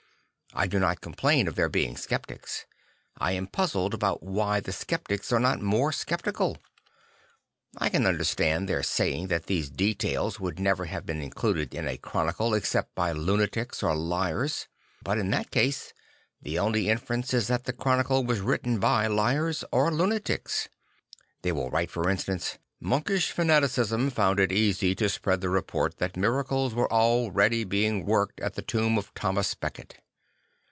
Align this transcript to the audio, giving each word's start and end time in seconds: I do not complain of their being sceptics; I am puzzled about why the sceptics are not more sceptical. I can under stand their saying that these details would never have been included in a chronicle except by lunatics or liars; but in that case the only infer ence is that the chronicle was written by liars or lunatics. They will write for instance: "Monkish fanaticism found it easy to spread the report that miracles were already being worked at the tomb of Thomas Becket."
I 0.53 0.67
do 0.67 0.79
not 0.79 0.99
complain 0.99 1.47
of 1.47 1.55
their 1.55 1.69
being 1.69 1.95
sceptics; 1.95 2.65
I 3.17 3.31
am 3.31 3.47
puzzled 3.47 3.93
about 3.93 4.21
why 4.21 4.59
the 4.59 4.73
sceptics 4.73 5.31
are 5.31 5.39
not 5.39 5.61
more 5.61 5.93
sceptical. 5.93 6.57
I 7.77 7.87
can 7.87 8.05
under 8.05 8.25
stand 8.25 8.67
their 8.67 8.83
saying 8.83 9.27
that 9.27 9.45
these 9.45 9.69
details 9.69 10.41
would 10.41 10.59
never 10.59 10.85
have 10.87 11.05
been 11.05 11.21
included 11.21 11.73
in 11.73 11.87
a 11.87 11.97
chronicle 11.97 12.53
except 12.53 12.93
by 12.95 13.13
lunatics 13.13 13.81
or 13.81 13.95
liars; 13.95 14.67
but 15.01 15.17
in 15.17 15.29
that 15.31 15.51
case 15.51 15.93
the 16.41 16.59
only 16.59 16.89
infer 16.89 17.13
ence 17.13 17.33
is 17.33 17.47
that 17.47 17.63
the 17.63 17.71
chronicle 17.71 18.25
was 18.25 18.41
written 18.41 18.77
by 18.77 19.07
liars 19.07 19.63
or 19.71 19.89
lunatics. 19.89 20.67
They 21.43 21.53
will 21.53 21.71
write 21.71 21.89
for 21.91 22.09
instance: 22.09 22.57
"Monkish 22.81 23.31
fanaticism 23.31 24.09
found 24.09 24.37
it 24.37 24.51
easy 24.51 24.95
to 24.95 25.07
spread 25.07 25.39
the 25.39 25.47
report 25.47 25.97
that 25.99 26.17
miracles 26.17 26.73
were 26.75 26.91
already 26.91 27.63
being 27.63 28.05
worked 28.05 28.41
at 28.41 28.55
the 28.55 28.61
tomb 28.61 28.97
of 28.97 29.13
Thomas 29.13 29.53
Becket." 29.53 29.95